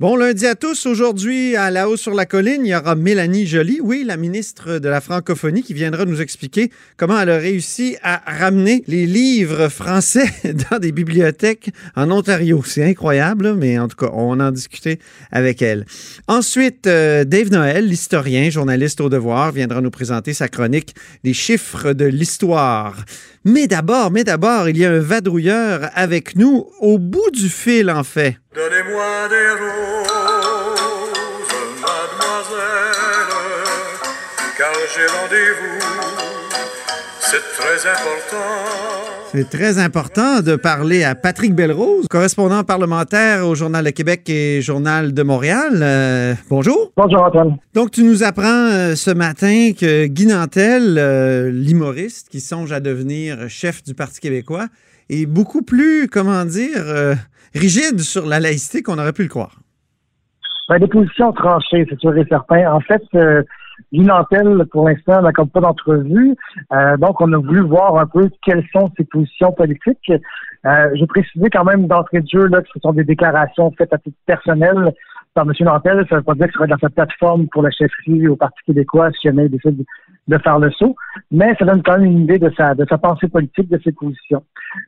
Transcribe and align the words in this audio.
Bon 0.00 0.14
lundi 0.14 0.46
à 0.46 0.54
tous. 0.54 0.86
Aujourd'hui, 0.86 1.56
à 1.56 1.72
La 1.72 1.88
Haut 1.88 1.96
sur 1.96 2.14
la 2.14 2.24
Colline, 2.24 2.64
il 2.64 2.68
y 2.68 2.74
aura 2.76 2.94
Mélanie 2.94 3.48
Joly, 3.48 3.80
oui, 3.82 4.04
la 4.06 4.16
ministre 4.16 4.78
de 4.78 4.88
la 4.88 5.00
Francophonie, 5.00 5.64
qui 5.64 5.74
viendra 5.74 6.04
nous 6.04 6.20
expliquer 6.20 6.70
comment 6.96 7.20
elle 7.20 7.30
a 7.30 7.38
réussi 7.38 7.96
à 8.04 8.22
ramener 8.24 8.84
les 8.86 9.06
livres 9.06 9.68
français 9.68 10.30
dans 10.70 10.78
des 10.78 10.92
bibliothèques 10.92 11.70
en 11.96 12.12
Ontario. 12.12 12.62
C'est 12.64 12.84
incroyable, 12.84 13.54
mais 13.54 13.76
en 13.80 13.88
tout 13.88 13.96
cas, 13.96 14.12
on 14.12 14.38
en 14.38 14.52
discutait 14.52 15.00
avec 15.32 15.62
elle. 15.62 15.84
Ensuite, 16.28 16.86
euh, 16.86 17.24
Dave 17.24 17.50
Noël, 17.50 17.84
l'historien, 17.84 18.50
journaliste 18.50 19.00
au 19.00 19.08
devoir, 19.08 19.50
viendra 19.50 19.80
nous 19.80 19.90
présenter 19.90 20.32
sa 20.32 20.46
chronique 20.46 20.94
des 21.24 21.34
chiffres 21.34 21.92
de 21.92 22.04
l'histoire. 22.04 22.94
Mais 23.44 23.66
d'abord, 23.66 24.12
mais 24.12 24.22
d'abord, 24.22 24.68
il 24.68 24.78
y 24.78 24.84
a 24.84 24.92
un 24.92 25.00
vadrouilleur 25.00 25.90
avec 25.94 26.36
nous 26.36 26.66
au 26.80 26.98
bout 26.98 27.32
du 27.32 27.48
fil, 27.48 27.90
en 27.90 28.04
fait. 28.04 28.36
Donnez-moi 28.54 29.28
des 29.28 29.50
roses, 29.50 29.87
j'ai 34.94 35.06
rendez-vous. 35.06 35.78
C'est 37.20 37.42
très 37.52 37.90
important. 37.90 38.36
C'est 39.32 39.50
très 39.50 39.78
important 39.78 40.40
de 40.40 40.56
parler 40.56 41.04
à 41.04 41.14
Patrick 41.14 41.54
Belrose, 41.54 42.06
correspondant 42.08 42.64
parlementaire 42.64 43.46
au 43.46 43.54
Journal 43.54 43.84
de 43.84 43.90
Québec 43.90 44.28
et 44.30 44.62
Journal 44.62 45.12
de 45.12 45.22
Montréal. 45.22 45.80
Euh, 45.82 46.34
bonjour. 46.48 46.92
Bonjour 46.96 47.22
Antoine. 47.22 47.58
Donc 47.74 47.90
tu 47.90 48.02
nous 48.04 48.22
apprends 48.22 48.70
euh, 48.72 48.94
ce 48.94 49.10
matin 49.10 49.72
que 49.78 50.06
Guy 50.06 50.26
Nantel, 50.26 50.96
euh, 50.96 51.50
l'humoriste 51.50 52.30
qui 52.30 52.40
songe 52.40 52.72
à 52.72 52.80
devenir 52.80 53.50
chef 53.50 53.82
du 53.82 53.94
Parti 53.94 54.20
québécois, 54.20 54.68
est 55.10 55.26
beaucoup 55.26 55.62
plus, 55.62 56.08
comment 56.08 56.44
dire, 56.44 56.84
rigide 57.54 58.00
sur 58.00 58.26
la 58.26 58.40
laïcité 58.40 58.82
qu'on 58.82 58.98
aurait 58.98 59.12
pu 59.12 59.22
le 59.22 59.28
croire. 59.28 59.56
Ben, 60.68 60.78
des 60.78 60.86
positions 60.86 61.32
tranchées, 61.32 61.86
c'est 61.88 61.98
sûr 61.98 62.16
et 62.16 62.26
certain. 62.28 62.70
En 62.70 62.80
fait, 62.80 63.02
Nantel, 63.92 64.64
pour 64.70 64.88
l'instant, 64.88 65.22
n'accorde 65.22 65.50
pas 65.50 65.60
d'entrevue. 65.60 66.34
Euh, 66.72 66.96
donc, 66.96 67.20
on 67.20 67.32
a 67.32 67.38
voulu 67.38 67.60
voir 67.60 67.96
un 67.98 68.06
peu 68.06 68.28
quelles 68.44 68.64
sont 68.72 68.90
ses 68.96 69.04
positions 69.04 69.52
politiques. 69.52 70.12
Euh, 70.66 70.90
je 70.94 71.04
précisais 71.04 71.50
quand 71.50 71.64
même 71.64 71.86
d'entrée 71.86 72.20
de 72.20 72.28
jeu 72.28 72.46
là, 72.48 72.60
que 72.60 72.68
ce 72.72 72.80
sont 72.80 72.92
des 72.92 73.04
déclarations 73.04 73.72
faites 73.78 73.92
à 73.92 73.98
titre 73.98 74.16
personnel 74.26 74.92
par 75.34 75.44
M. 75.46 75.52
Nantel. 75.60 76.06
Ça 76.08 76.16
ne 76.16 76.20
veut 76.20 76.24
pas 76.24 76.34
dire 76.34 76.46
que 76.46 76.52
ce 76.52 76.58
serait 76.58 76.68
dans 76.68 76.78
sa 76.78 76.90
plateforme 76.90 77.46
pour 77.48 77.62
la 77.62 77.70
chefferie 77.70 78.28
au 78.28 78.36
Parti 78.36 78.58
québécois 78.66 79.10
si 79.12 79.28
jamais 79.28 79.46
il 79.46 79.50
décide 79.50 79.84
de 80.26 80.38
faire 80.38 80.58
le 80.58 80.70
saut. 80.72 80.96
Mais 81.30 81.54
ça 81.58 81.64
donne 81.64 81.82
quand 81.82 81.98
même 81.98 82.04
une 82.04 82.20
idée 82.22 82.38
de 82.38 82.50
sa, 82.56 82.74
de 82.74 82.84
sa 82.88 82.98
pensée 82.98 83.28
politique, 83.28 83.68
de 83.70 83.80
ses 83.82 83.92
positions. 83.92 84.42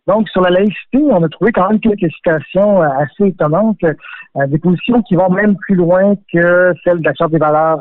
Donc, 0.07 0.29
sur 0.29 0.43
la 0.43 0.51
laïcité, 0.51 0.99
on 0.99 1.23
a 1.23 1.29
trouvé 1.29 1.53
quand 1.53 1.71
même 1.71 1.81
quelques 1.81 2.13
citations 2.13 2.83
euh, 2.83 2.89
assez 2.99 3.29
étonnantes, 3.29 3.83
euh, 3.85 4.47
des 4.47 4.59
positions 4.59 5.03
qui 5.03 5.15
vont 5.15 5.31
même 5.31 5.57
plus 5.57 5.77
loin 5.77 6.15
que 6.33 6.75
celles 6.85 6.99
de 6.99 7.05
la 7.05 7.15
Charte 7.15 7.33
des 7.33 7.39
valeurs 7.39 7.81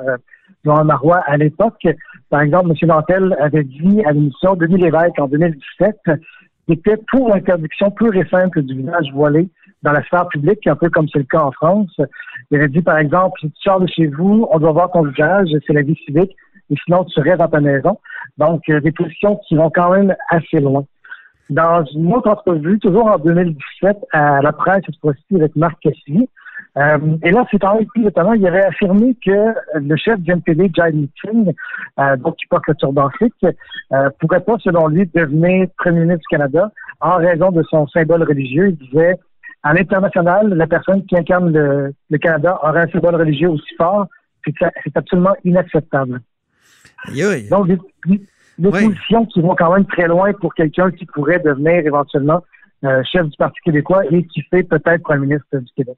Jean 0.66 0.84
Marois 0.84 1.22
à 1.26 1.38
l'époque. 1.38 1.88
Par 2.30 2.42
exemple, 2.42 2.72
M. 2.72 2.88
Nantel 2.88 3.36
avait 3.40 3.64
dit 3.64 4.04
à 4.06 4.12
l'émission 4.12 4.56
Denis 4.56 4.78
Lévesque 4.78 5.20
en 5.20 5.28
2017 5.28 5.98
qu'il 6.66 6.76
était 6.76 6.98
pour 7.12 7.30
l'interdiction 7.30 7.92
pure 7.92 8.16
et 8.16 8.28
simple 8.30 8.62
du 8.62 8.76
visage 8.76 9.12
voilé 9.14 9.50
dans 9.82 9.92
la 9.92 10.04
sphère 10.04 10.28
publique, 10.28 10.68
un 10.68 10.76
peu 10.76 10.90
comme 10.90 11.08
c'est 11.08 11.20
le 11.20 11.26
cas 11.26 11.42
en 11.42 11.52
France. 11.52 11.96
Il 12.52 12.58
avait 12.58 12.68
dit, 12.68 12.82
par 12.82 12.98
exemple, 12.98 13.40
si 13.40 13.50
tu 13.50 13.62
sors 13.62 13.80
de 13.80 13.88
chez 13.88 14.08
vous, 14.08 14.48
on 14.52 14.60
doit 14.60 14.74
voir 14.74 14.92
ton 14.92 15.04
visage, 15.04 15.48
c'est 15.66 15.74
la 15.74 15.82
vie 15.82 15.98
civique, 16.06 16.36
et 16.70 16.76
sinon 16.86 17.06
tu 17.06 17.20
restes 17.22 17.40
dans 17.40 17.48
ta 17.48 17.62
maison. 17.62 17.98
Donc, 18.38 18.62
euh, 18.70 18.82
des 18.82 18.92
positions 18.92 19.40
qui 19.48 19.56
vont 19.56 19.72
quand 19.74 19.92
même 19.92 20.16
assez 20.30 20.60
loin. 20.60 20.86
Dans 21.50 21.84
une 21.86 22.14
autre 22.14 22.30
entrevue, 22.30 22.78
toujours 22.80 23.08
en 23.08 23.18
2017, 23.18 23.98
à 24.12 24.42
la 24.42 24.52
presse, 24.52 24.84
cette 24.86 25.00
fois-ci 25.00 25.36
avec 25.36 25.56
Marc 25.56 25.80
Cassidy, 25.82 26.30
euh, 26.80 26.98
et 27.24 27.32
là, 27.32 27.46
c'est 27.52 27.60
quand 27.60 27.76
même 27.76 27.86
plus 27.88 28.08
étonnant. 28.08 28.34
Il 28.34 28.46
avait 28.48 28.64
affirmé 28.64 29.16
que 29.26 29.54
le 29.76 29.96
chef 29.98 30.20
du 30.20 30.32
NPD, 30.32 30.72
Jai 30.74 30.92
Meeting, 30.94 31.54
euh, 32.00 32.18
donc 32.18 32.38
qui 32.38 32.48
porte 32.48 32.68
le 32.68 32.76
turban 32.76 33.08
afrique, 33.08 33.34
euh, 33.94 34.10
pourrait 34.20 34.44
pas, 34.44 34.56
selon 34.60 34.88
lui, 34.88 35.10
devenir 35.14 35.68
premier 35.78 36.02
ministre 36.02 36.22
du 36.30 36.38
Canada 36.38 36.72
en 37.02 37.18
raison 37.18 37.52
de 37.52 37.64
son 37.64 37.88
symbole 37.88 38.24
religieux. 38.24 38.70
Il 38.70 38.76
disait, 38.88 39.16
à 39.64 39.74
l'international, 39.74 40.54
la 40.54 40.68
personne 40.68 41.06
qui 41.06 41.18
incarne 41.18 41.52
le, 41.52 42.18
Canada 42.18 42.58
aurait 42.64 42.82
un 42.82 42.88
symbole 42.88 43.16
religieux 43.16 43.50
aussi 43.50 43.76
fort. 43.78 44.08
C'est 44.46 44.96
absolument 44.96 45.36
inacceptable. 45.44 46.22
Donc, 47.50 47.68
des, 47.68 47.78
des 48.58 48.70
positions 48.70 49.26
qui 49.26 49.42
vont 49.42 49.56
quand 49.56 49.74
même 49.74 49.86
très 49.86 50.08
loin 50.08 50.32
pour 50.34 50.54
quelqu'un 50.54 50.92
qui 50.92 51.06
pourrait 51.06 51.40
devenir 51.40 51.86
éventuellement 51.86 52.42
euh, 52.86 53.04
chef 53.04 53.28
du 53.28 53.36
Parti 53.36 53.60
québécois 53.66 54.04
et 54.10 54.24
qui 54.28 54.42
fait 54.44 54.64
peut-être 54.64 55.04
premier 55.04 55.28
ministre 55.28 55.58
du 55.58 55.72
Québec 55.76 55.98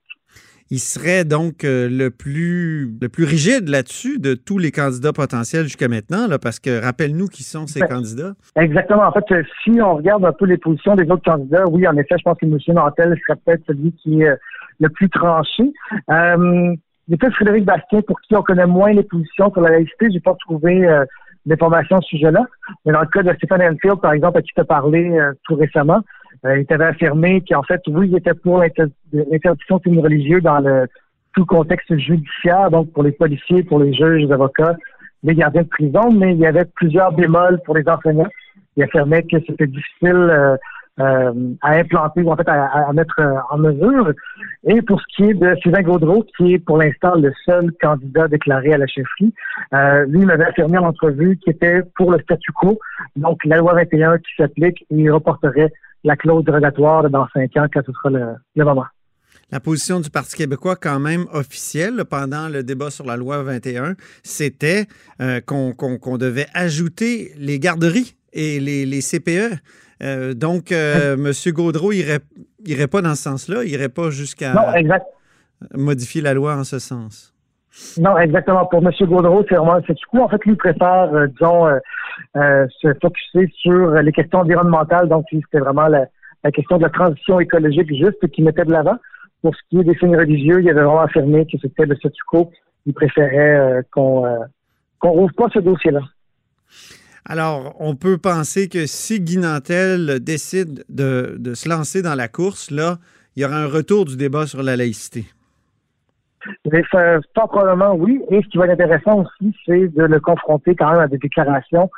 il 0.72 0.80
serait 0.80 1.26
donc 1.26 1.66
euh, 1.66 1.90
le 1.90 2.09
plus 2.09 2.90
le 3.02 3.09
plus 3.09 3.26
rigide 3.26 3.68
là-dessus 3.68 4.20
de 4.20 4.34
tous 4.34 4.58
les 4.58 4.72
candidats 4.72 5.12
potentiels 5.12 5.64
jusqu'à 5.64 5.90
maintenant, 5.90 6.28
là, 6.28 6.40
parce 6.40 6.59
que 6.59 6.82
rappelle-nous 6.82 7.28
qui 7.28 7.44
sont 7.44 7.68
ces 7.68 7.82
ben, 7.82 7.88
candidats. 7.88 8.34
Exactement. 8.56 9.04
En 9.04 9.12
fait, 9.12 9.30
euh, 9.32 9.44
si 9.64 9.82
on 9.82 9.98
regarde 9.98 10.24
un 10.24 10.32
peu 10.32 10.46
les 10.46 10.58
positions 10.58 10.96
des 10.96 11.04
autres 11.12 11.30
candidats, 11.30 11.68
oui, 11.68 11.86
en 11.88 11.98
effet, 11.98 12.16
je 12.18 12.24
pense 12.24 12.38
que 12.38 12.46
M. 12.46 12.58
Nantel 12.70 13.20
serait 13.28 13.40
peut-être 13.46 13.64
celui 13.68 13.92
qui 13.92 14.22
est 14.22 14.30
euh, 14.30 14.36
le 14.80 14.88
plus 14.90 15.09
tranché. 15.09 15.74
Euh, 16.09 16.74
il 17.08 17.12
y 17.12 17.14
a 17.16 17.18
peut-être 17.18 17.36
Frédéric 17.36 17.66
Bastien, 17.66 18.02
pour 18.03 18.22
qui 18.22 18.34
on 18.38 18.42
connaît 18.42 18.66
moins 18.66 18.94
les 18.94 19.03
positions 19.03 19.52
sur 19.52 19.59
la 19.59 19.72
laïcité. 19.72 20.08
J'ai 20.09 20.22
pas 20.22 20.36
trouvé 20.40 20.88
d'informations 21.46 21.98
à 21.98 22.02
ce 22.02 22.08
sujet-là. 22.08 22.46
Mais 22.86 22.94
dans 22.94 23.02
le 23.02 23.08
cas 23.08 23.22
de 23.22 23.34
Stéphane 23.36 23.62
Enfield, 23.64 24.00
par 24.00 24.14
exemple, 24.14 24.38
à 24.38 24.42
qui 24.42 24.53
tu 24.56 24.62
as 24.62 24.66
parlé 24.66 25.20
tout 25.44 25.56
récemment, 25.56 26.02
euh, 26.46 26.59
il 26.59 26.74
avait 26.74 26.85
affirmé 26.85 27.44
qu'en 27.47 27.63
fait, 27.63 27.81
oui, 27.88 28.09
il 28.09 28.18
était 28.18 28.34
pour 28.34 28.59
l'interdiction 28.59 29.78
de 29.78 29.81
signes 29.84 30.00
religieux 30.00 30.41
dans 30.41 30.59
le 30.59 30.88
tout 31.35 31.46
contexte 31.46 31.96
judiciaire, 31.97 32.69
donc 32.72 32.91
pour 32.91 33.03
les 33.03 33.12
policiers, 33.12 33.63
pour 33.63 33.79
les 33.79 33.94
juges, 33.94 34.25
les 34.25 34.31
avocats, 34.31 34.75
les 35.24 35.35
gardiens 35.35 35.62
de 35.62 35.68
prison, 35.68 36.12
mais 36.12 36.34
il 36.34 36.40
y 36.40 36.46
avait 36.46 36.66
plusieurs 36.75 37.12
bémols 37.13 37.62
pour 37.66 37.75
les 37.75 37.88
enseignants. 37.88 38.29
Il 38.75 38.84
affirmait 38.84 39.24
que 39.24 39.38
c'était 39.47 39.68
difficile 39.68 40.16
euh, 40.16 40.57
euh, 41.00 41.31
à 41.62 41.74
implanter 41.74 42.22
ou 42.22 42.31
en 42.31 42.35
fait 42.35 42.47
à, 42.47 42.91
mettre 42.94 43.22
en 43.50 43.58
mesure. 43.58 44.12
Et 44.68 44.81
pour 44.81 45.00
ce 45.00 45.06
qui 45.16 45.29
est 45.29 45.34
de 45.34 45.56
Sylvain 45.62 45.81
Gaudreau, 45.81 46.25
qui 46.38 46.53
est 46.53 46.59
pour 46.59 46.78
l'instant 46.78 47.16
le 47.16 47.31
seul 47.46 47.72
candidat 47.81 48.28
déclaré 48.28 48.73
à 48.73 48.78
la 48.78 48.88
chefferie, 48.88 49.34
euh, 49.73 50.06
lui 50.08 50.25
m'avait 50.25 50.46
affirmé 50.46 50.78
en 50.78 50.88
entrevue 50.88 51.38
qu'il 51.38 51.53
était 51.53 51.81
pour 51.96 52.12
le 52.12 52.19
statu 52.19 52.52
quo, 52.52 52.78
donc 53.16 53.40
la 53.46 53.58
loi 53.58 53.73
21 53.73 54.18
qui 54.18 54.31
s'applique 54.38 54.81
et 54.91 54.96
il 54.96 55.12
reporterait 55.12 55.72
la 56.04 56.16
clause 56.16 56.44
dérogatoire 56.44 57.10
dans 57.10 57.28
cinq 57.34 57.56
ans 57.58 57.68
quand 57.72 57.82
ce 57.86 57.92
sera 57.92 58.10
le, 58.10 58.64
moment. 58.64 58.86
La 59.52 59.60
position 59.60 60.00
du 60.00 60.10
Parti 60.10 60.36
québécois, 60.36 60.76
quand 60.76 61.00
même 61.00 61.26
officielle, 61.34 62.04
pendant 62.10 62.48
le 62.48 62.64
débat 62.64 62.90
sur 62.90 63.06
la 63.06 63.18
loi 63.18 63.44
21, 63.44 63.96
c'était 64.24 64.86
euh, 65.22 65.42
qu'on 65.42 66.18
devait 66.18 66.48
ajouter 66.54 67.32
les 67.38 67.60
garderies 67.60 68.16
et 68.34 68.60
les, 68.60 69.02
CPE. 69.02 69.58
Euh, 70.04 70.34
donc, 70.34 70.72
euh, 70.72 71.16
M. 71.16 71.54
Gaudreau 71.54 71.92
irait, 71.92 72.20
irait 72.66 72.88
pas 72.88 73.02
dans 73.02 73.16
ce 73.16 73.24
sens-là, 73.24 73.64
il 73.64 73.72
irait 73.72 73.90
pas 73.90 74.10
jusqu'à 74.10 74.54
modifier 75.76 76.22
la 76.22 76.34
loi 76.34 76.56
en 76.56 76.64
ce 76.64 76.80
sens. 76.80 77.34
Non, 77.98 78.18
exactement. 78.18 78.66
Pour 78.66 78.84
M. 78.86 78.92
Gaudreau, 79.02 79.46
c'est 79.48 79.56
vraiment 79.56 79.80
c'est 79.88 79.94
du 79.94 80.06
coup, 80.06 80.20
en 80.20 80.28
fait, 80.28 80.44
lui 80.46 80.56
préfère, 80.56 81.14
euh, 81.14 81.28
disons, 81.28 81.68
euh, 82.36 82.40
euh, 82.40 82.68
se 82.82 82.88
focuser 83.02 83.52
sur 83.58 83.92
les 83.92 84.12
questions 84.12 84.40
environnementales. 84.40 85.08
Donc, 85.10 85.26
c'était 85.30 85.60
vraiment 85.60 85.88
la, 85.88 86.08
question 86.52 86.78
de 86.78 86.84
la 86.84 86.90
transition 86.90 87.40
écologique 87.40 87.90
juste 87.90 88.28
qui 88.32 88.42
mettait 88.42 88.66
de 88.66 88.72
l'avant. 88.72 88.98
Pour 89.42 89.56
ce 89.56 89.62
qui 89.70 89.80
est 89.80 89.84
des 89.84 89.96
signes 89.96 90.18
religieux, 90.18 90.62
il 90.62 90.70
avait 90.70 90.82
vraiment 90.82 91.02
affirmé 91.02 91.46
que 91.46 91.58
c'était 91.62 91.86
le 91.86 91.96
statu 91.96 92.22
quo. 92.28 92.52
Il 92.86 92.94
préférait 92.94 93.84
qu'on 93.92 94.26
qu'on 95.00 95.12
rouvre 95.12 95.34
pas 95.34 95.48
ce 95.52 95.60
dossier-là. 95.60 96.02
Alors, 97.26 97.76
on 97.80 97.96
peut 97.96 98.20
penser 98.20 98.70
que 98.70 98.86
si 98.86 99.20
Guy 99.20 99.38
Nantel 99.38 100.20
décide 100.20 100.84
de, 100.90 101.38
de 101.40 101.54
se 101.56 101.68
lancer 101.68 102.04
dans 102.04 102.16
la 102.16 102.28
course, 102.28 102.70
là, 102.70 102.98
il 103.36 103.42
y 103.42 103.46
aura 103.46 103.56
un 103.56 103.68
retour 103.68 104.06
du 104.06 104.16
débat 104.16 104.46
sur 104.46 104.62
la 104.62 104.76
laïcité. 104.76 105.26
Ça, 106.92 107.20
probablement 107.34 107.94
oui. 107.96 108.22
Et 108.30 108.41
ce 108.41 108.47
qui 108.47 108.58
va 108.58 108.66
être 108.66 108.72
intéressant 108.72 109.24
aussi, 109.24 109.56
c'est 109.66 109.88
de 109.90 110.03
le 110.03 110.20
confronter 110.20 110.76
quand 110.76 110.91
même 110.91 111.02
à 111.02 111.08
des 111.08 111.18
déclarations 111.18 111.90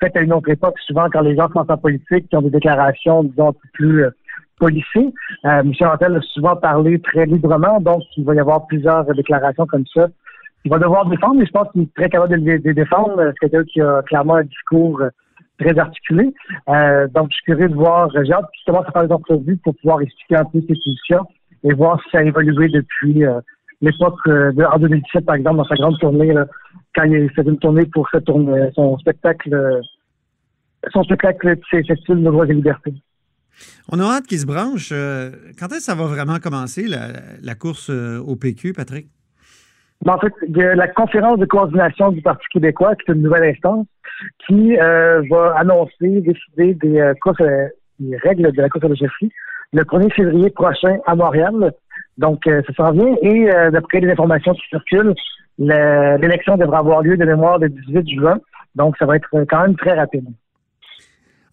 faites 0.00 0.16
à 0.16 0.20
une 0.20 0.32
autre 0.32 0.48
époque. 0.48 0.78
Souvent, 0.86 1.08
quand 1.10 1.20
les 1.20 1.36
gens 1.36 1.48
sont 1.52 1.70
en 1.70 1.76
politique, 1.76 2.28
qui 2.28 2.36
ont 2.36 2.42
des 2.42 2.50
déclarations, 2.50 3.24
disons, 3.24 3.54
plus 3.72 4.04
euh, 4.04 4.10
policiers. 4.58 5.12
Euh, 5.44 5.62
Michel 5.62 5.88
Antel 5.88 6.16
a 6.16 6.20
souvent 6.20 6.56
parlé 6.56 7.00
très 7.00 7.26
librement, 7.26 7.80
donc 7.80 8.02
il 8.16 8.24
va 8.24 8.34
y 8.34 8.40
avoir 8.40 8.66
plusieurs 8.66 9.04
déclarations 9.14 9.66
comme 9.66 9.86
ça. 9.94 10.08
Il 10.64 10.70
va 10.70 10.78
devoir 10.78 11.06
défendre, 11.06 11.36
mais 11.36 11.46
je 11.46 11.52
pense 11.52 11.70
qu'il 11.72 11.82
est 11.82 11.94
très 11.94 12.08
capable 12.08 12.40
de 12.40 12.50
les 12.50 12.74
défendre. 12.74 13.32
C'est 13.40 13.48
quelqu'un 13.48 13.64
qui 13.64 13.80
a 13.80 14.02
clairement 14.02 14.34
un 14.34 14.44
discours 14.44 15.00
euh, 15.00 15.08
très 15.58 15.78
articulé. 15.78 16.34
Euh, 16.68 17.06
donc, 17.08 17.28
je 17.30 17.36
suis 17.36 17.44
curieux 17.44 17.68
de 17.68 17.74
voir, 17.74 18.10
j'ai 18.12 18.32
hâte 18.32 18.46
commence 18.66 18.86
à 18.88 18.92
faire 18.92 19.38
des 19.38 19.56
pour 19.56 19.74
pouvoir 19.76 20.00
expliquer 20.00 20.36
un 20.36 20.44
peu 20.44 20.60
ses 20.60 20.74
positions 20.74 21.26
et 21.64 21.72
voir 21.74 22.00
si 22.02 22.10
ça 22.10 22.18
a 22.18 22.22
évolué 22.22 22.68
depuis 22.68 23.24
euh, 23.24 23.40
l'époque 23.80 24.18
euh, 24.26 24.52
de, 24.52 24.64
en 24.64 24.78
2017, 24.78 25.24
par 25.24 25.36
exemple, 25.36 25.58
dans 25.58 25.64
sa 25.64 25.76
grande 25.76 25.98
tournée, 25.98 26.34
quand 26.94 27.04
il 27.04 27.30
faisait 27.30 27.50
une 27.50 27.58
tournée 27.58 27.86
pour 27.86 28.08
cette 28.10 28.24
tournée, 28.24 28.70
son 28.74 28.98
spectacle, 28.98 29.54
euh, 29.54 29.80
son 30.92 31.02
spectacle, 31.04 31.56
c'est 31.70 31.82
style 31.82 32.22
de 32.22 32.30
droits 32.30 32.46
et 32.46 32.54
libertés. 32.54 32.94
On 33.90 33.98
a 33.98 34.04
hâte 34.04 34.26
qu'ils 34.26 34.40
se 34.40 34.46
branchent. 34.46 34.92
Euh, 34.92 35.30
quand 35.58 35.66
est-ce 35.66 35.76
que 35.78 35.82
ça 35.82 35.94
va 35.94 36.06
vraiment 36.06 36.38
commencer, 36.38 36.86
la, 36.86 37.54
course 37.54 37.90
euh, 37.90 38.18
au 38.18 38.36
PQ, 38.36 38.72
Patrick? 38.72 39.08
Ben, 40.04 40.14
en 40.14 40.18
fait, 40.18 40.32
la 40.48 40.86
conférence 40.86 41.38
de 41.38 41.44
coordination 41.44 42.12
du 42.12 42.22
Parti 42.22 42.44
québécois, 42.52 42.94
qui 42.94 43.10
est 43.10 43.14
une 43.14 43.22
nouvelle 43.22 43.50
instance, 43.50 43.86
qui 44.46 44.76
va 44.76 45.54
annoncer, 45.56 46.20
décider 46.20 46.74
des, 46.74 47.12
courses, 47.20 47.42
des 47.98 48.16
règles 48.18 48.52
de 48.52 48.62
la 48.62 48.68
course 48.68 48.84
à 48.84 48.88
la 48.88 48.94
chefferie 48.94 49.32
le 49.72 49.82
1er 49.82 50.12
février 50.12 50.50
prochain 50.50 50.98
à 51.06 51.14
Montréal. 51.14 51.72
Donc, 52.18 52.42
ça 52.44 52.74
s'en 52.76 52.92
vient. 52.92 53.14
Et 53.22 53.48
d'après 53.72 54.00
les 54.00 54.10
informations 54.10 54.52
qui 54.52 54.68
circulent, 54.68 55.14
l'élection 55.58 56.56
devra 56.56 56.78
avoir 56.78 57.02
lieu 57.02 57.16
de 57.16 57.24
mémoire 57.24 57.58
le 57.58 57.68
18 57.68 58.10
juin. 58.10 58.38
Donc, 58.74 58.96
ça 58.98 59.06
va 59.06 59.16
être 59.16 59.28
quand 59.48 59.62
même 59.62 59.76
très 59.76 59.94
rapide. 59.94 60.26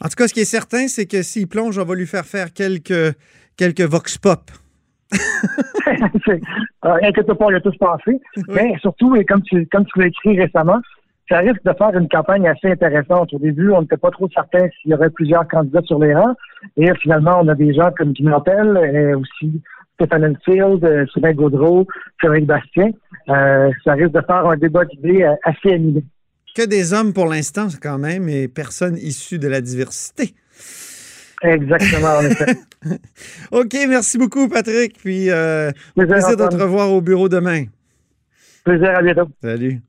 En 0.04 0.08
tout 0.08 0.16
cas, 0.18 0.28
ce 0.28 0.34
qui 0.34 0.42
est 0.42 0.46
certain, 0.46 0.88
c'est 0.88 1.06
que 1.06 1.22
s'il 1.22 1.48
plonge, 1.48 1.78
on 1.78 1.86
va 1.86 1.96
lui 1.96 2.06
faire 2.06 2.26
faire 2.26 2.54
quelques, 2.54 3.16
quelques 3.58 3.82
vox 3.82 4.18
pop. 4.18 4.52
Inquiète 6.84 7.34
pas, 7.34 7.48
il 7.50 7.56
a 7.56 7.62
tous 7.62 7.78
passé. 7.78 8.20
Mais 8.50 8.76
surtout, 8.80 9.16
et 9.16 9.24
comme 9.26 9.42
tu, 9.44 9.66
comme 9.68 9.86
tu 9.86 10.00
l'as 10.00 10.08
écrit 10.08 10.40
récemment, 10.40 10.82
ça 11.30 11.40
risque 11.40 11.64
de 11.64 11.74
faire 11.74 11.98
une 11.98 12.10
campagne 12.10 12.48
assez 12.48 12.70
intéressante. 12.70 13.34
Au 13.34 13.40
début, 13.40 13.72
on 13.72 13.82
n'était 13.82 13.98
pas 13.98 14.12
trop 14.12 14.30
certain 14.30 14.68
s'il 14.82 14.92
y 14.92 14.94
aurait 14.94 15.10
plusieurs 15.10 15.48
candidats 15.48 15.82
sur 15.84 16.00
les 16.00 16.14
rangs. 16.14 16.36
Et 16.78 16.94
finalement, 17.02 17.40
on 17.42 17.48
a 17.48 17.56
des 17.56 17.74
gens 17.74 17.92
comme 17.98 18.16
Jim 18.16 18.32
et 18.84 19.14
aussi 19.14 19.62
Stéphane 19.96 20.26
Enfield, 20.26 20.84
euh, 20.84 21.06
Sylvain 21.14 21.34
Gaudreau, 21.34 21.88
Frédéric 22.20 22.46
Bastien. 22.46 22.92
Euh, 23.30 23.72
ça 23.84 23.94
risque 23.94 24.12
de 24.12 24.22
faire 24.22 24.46
un 24.46 24.58
débat 24.58 24.86
d'idées 24.86 25.24
euh, 25.24 25.34
assez 25.44 25.74
animé. 25.74 26.04
Que 26.56 26.66
des 26.66 26.94
hommes 26.94 27.14
pour 27.14 27.28
l'instant, 27.28 27.68
quand 27.82 27.98
même, 27.98 28.30
et 28.30 28.48
personne 28.48 28.98
issue 28.98 29.40
de 29.40 29.48
la 29.48 29.62
diversité. 29.62 30.34
Exactement, 31.42 32.18
en 32.20 32.22
effet. 32.22 32.58
OK, 33.52 33.74
merci 33.90 34.18
beaucoup, 34.18 34.48
Patrick. 34.48 34.98
Puis, 34.98 35.28
plaisir, 35.28 35.74
plaisir 35.96 36.38
de 36.38 36.48
te 36.48 36.56
revoir 36.56 36.92
au 36.92 37.02
bureau 37.02 37.28
demain. 37.28 37.66
Plaisir, 38.64 38.98
à 38.98 39.02
bientôt. 39.02 39.30
Salut. 39.42 39.82